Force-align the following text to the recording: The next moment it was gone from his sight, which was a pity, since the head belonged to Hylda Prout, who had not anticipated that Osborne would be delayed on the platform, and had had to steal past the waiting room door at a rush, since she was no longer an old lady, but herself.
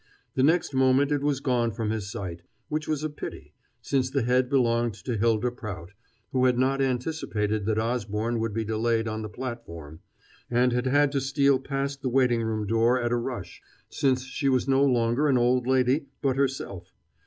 The 0.33 0.41
next 0.41 0.73
moment 0.73 1.11
it 1.11 1.21
was 1.21 1.41
gone 1.41 1.69
from 1.73 1.91
his 1.91 2.09
sight, 2.11 2.41
which 2.69 2.87
was 2.87 3.03
a 3.03 3.09
pity, 3.11 3.53
since 3.83 4.09
the 4.09 4.23
head 4.23 4.49
belonged 4.49 4.95
to 4.95 5.15
Hylda 5.15 5.51
Prout, 5.51 5.91
who 6.31 6.45
had 6.45 6.57
not 6.57 6.81
anticipated 6.81 7.67
that 7.67 7.77
Osborne 7.77 8.39
would 8.39 8.51
be 8.51 8.65
delayed 8.65 9.07
on 9.07 9.21
the 9.21 9.29
platform, 9.29 9.99
and 10.49 10.73
had 10.73 10.87
had 10.87 11.11
to 11.11 11.21
steal 11.21 11.59
past 11.59 12.01
the 12.01 12.09
waiting 12.09 12.41
room 12.41 12.65
door 12.65 12.99
at 12.99 13.11
a 13.11 13.15
rush, 13.15 13.61
since 13.91 14.23
she 14.23 14.49
was 14.49 14.67
no 14.67 14.83
longer 14.83 15.27
an 15.27 15.37
old 15.37 15.67
lady, 15.67 16.07
but 16.23 16.35
herself. 16.35 16.95